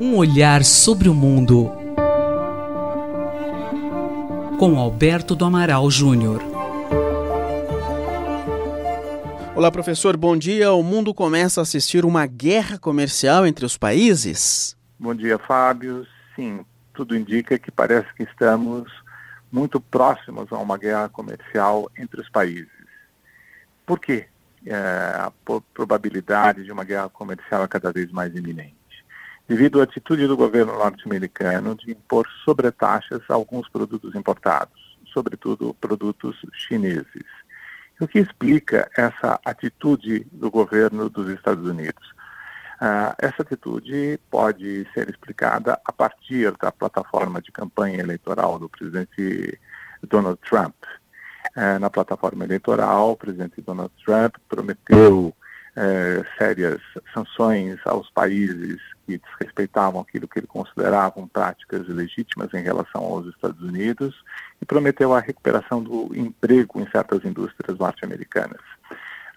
[0.00, 1.70] Um olhar sobre o mundo
[4.58, 6.42] com Alberto do Amaral Júnior.
[9.54, 10.72] Olá, professor, bom dia.
[10.72, 14.76] O mundo começa a assistir uma guerra comercial entre os países?
[14.98, 16.06] Bom dia, Fábio.
[16.34, 18.90] Sim, tudo indica que parece que estamos
[19.52, 22.68] muito próximos a uma guerra comercial entre os países.
[23.86, 24.26] Por quê?
[24.66, 25.32] É, a
[25.72, 28.80] probabilidade de uma guerra comercial é cada vez mais iminente
[29.50, 36.40] devido à atitude do governo norte-americano de impor sobretaxas a alguns produtos importados, sobretudo produtos
[36.54, 37.24] chineses.
[38.00, 42.10] O que explica essa atitude do governo dos Estados Unidos?
[42.80, 49.58] Uh, essa atitude pode ser explicada a partir da plataforma de campanha eleitoral do presidente
[50.08, 50.76] Donald Trump.
[51.56, 55.34] Uh, na plataforma eleitoral, o presidente Donald Trump prometeu
[55.76, 56.80] é, sérias
[57.14, 63.60] sanções aos países que desrespeitavam aquilo que ele consideravam práticas legítimas em relação aos Estados
[63.62, 64.14] Unidos
[64.60, 68.60] e prometeu a recuperação do emprego em certas indústrias norte-americanas.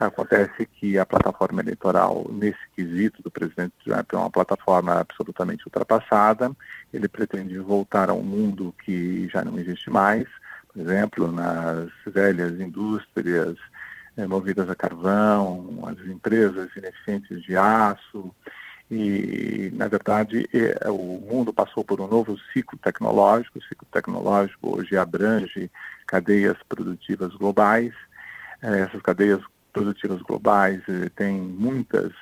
[0.00, 6.50] Acontece que a plataforma eleitoral, nesse quesito do presidente Trump, é uma plataforma absolutamente ultrapassada.
[6.92, 10.26] Ele pretende voltar a um mundo que já não existe mais,
[10.72, 13.56] por exemplo, nas velhas indústrias
[14.16, 18.34] é, movidas a carvão, as empresas ineficientes de aço.
[18.90, 23.58] E, na verdade, é, o mundo passou por um novo ciclo tecnológico.
[23.58, 25.70] O ciclo tecnológico hoje abrange
[26.06, 27.94] cadeias produtivas globais.
[28.60, 29.40] É, essas cadeias
[29.72, 32.12] produtivas globais é, têm muitas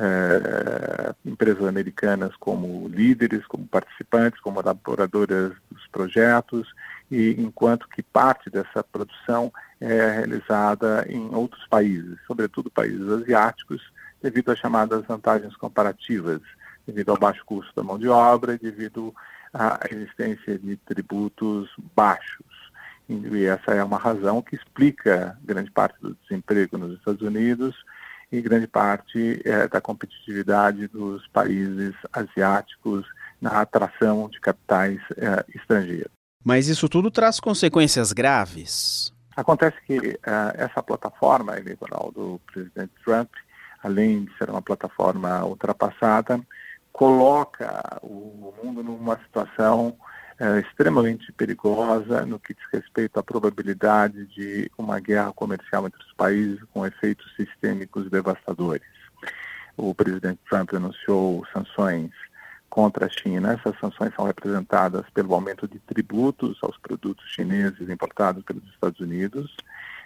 [0.00, 6.72] é, empresas americanas como líderes, como participantes, como elaboradoras dos projetos,
[7.10, 14.50] e enquanto que parte dessa produção é realizada em outros países, sobretudo países asiáticos, devido
[14.50, 16.40] às chamadas vantagens comparativas,
[16.86, 19.14] devido ao baixo custo da mão de obra devido
[19.52, 22.46] à existência de tributos baixos.
[23.06, 27.76] E essa é uma razão que explica grande parte do desemprego nos Estados Unidos
[28.30, 33.06] e grande parte é, da competitividade dos países asiáticos
[33.40, 36.12] na atração de capitais é, estrangeiros.
[36.44, 39.12] Mas isso tudo traz consequências graves.
[39.36, 43.30] Acontece que uh, essa plataforma eleitoral do presidente Trump,
[43.82, 46.40] além de ser uma plataforma ultrapassada,
[46.92, 49.96] coloca o mundo numa situação
[50.40, 56.12] uh, extremamente perigosa no que diz respeito à probabilidade de uma guerra comercial entre os
[56.14, 58.88] países com efeitos sistêmicos devastadores.
[59.76, 62.10] O presidente Trump anunciou sanções
[62.68, 63.52] contra a China.
[63.52, 69.54] Essas sanções são representadas pelo aumento de tributos aos produtos chineses importados pelos Estados Unidos.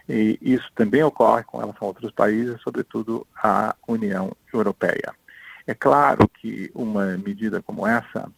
[0.09, 5.15] E isso também ocorre com relação a outros países, sobretudo a União Europeia.
[5.67, 8.31] É claro que uma medida como essa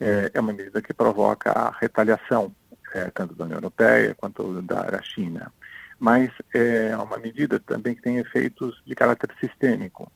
[0.00, 2.54] é, é uma medida que provoca a retaliação,
[2.94, 5.52] é, tanto da União Europeia quanto da China.
[5.98, 10.10] Mas é uma medida também que tem efeitos de caráter sistêmico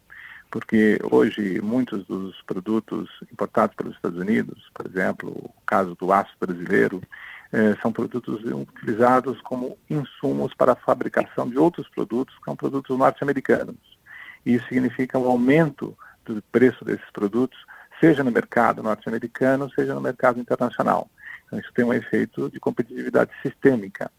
[0.53, 6.33] porque hoje muitos dos produtos importados pelos Estados Unidos, por exemplo, o caso do aço
[6.39, 7.01] brasileiro,
[7.51, 12.97] eh, são produtos utilizados como insumos para a fabricação de outros produtos, que são produtos
[12.99, 13.77] norte-americanos.
[14.45, 17.59] Isso significa um aumento do preço desses produtos,
[18.03, 21.09] seja no mercado norte-americano, seja no mercado internacional.
[21.47, 24.11] Então, isso tem um efeito de competitividade sistêmica,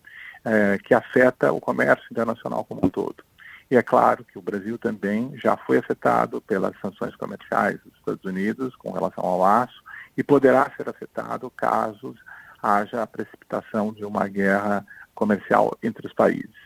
[0.45, 3.21] eh, que afeta o comércio internacional como um todo.
[3.69, 8.23] E é claro que o Brasil também já foi afetado pelas sanções comerciais dos Estados
[8.23, 9.83] Unidos com relação ao aço
[10.15, 12.15] e poderá ser afetado caso
[12.61, 16.63] haja a precipitação de uma guerra comercial entre os países.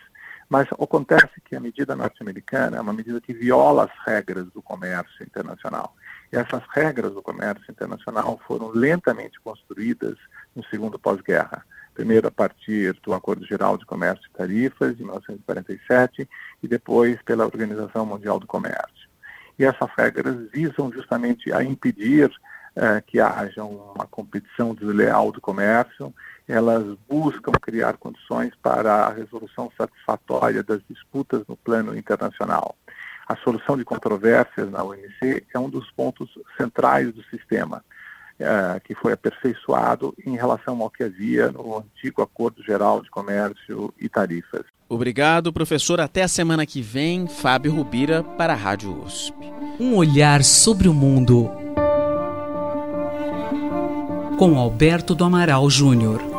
[0.47, 5.23] Mas acontece que a medida norte-americana é uma medida que viola as regras do comércio
[5.23, 5.95] internacional.
[6.31, 10.17] Essas regras do comércio internacional foram lentamente construídas
[10.55, 11.63] no segundo pós-guerra
[11.97, 16.29] primeiro a partir do Acordo Geral de Comércio e Tarifas, de 1947,
[16.61, 19.09] e depois pela Organização Mundial do Comércio.
[19.57, 22.31] E essas regras visam justamente a impedir
[22.75, 26.13] eh, que haja uma competição desleal do comércio,
[26.47, 32.75] elas buscam criar condições para a resolução satisfatória das disputas no plano internacional.
[33.27, 37.83] A solução de controvérsias na OMC é um dos pontos centrais do sistema
[38.39, 43.93] é, que foi aperfeiçoado em relação ao que havia no antigo Acordo Geral de Comércio
[43.99, 44.63] e Tarifas.
[44.87, 45.99] Obrigado, professor.
[45.99, 47.27] Até a semana que vem.
[47.27, 49.35] Fábio Rubira para a Rádio USP.
[49.79, 51.51] Um olhar sobre o mundo
[54.37, 56.36] com Alberto do Amaral Júnior.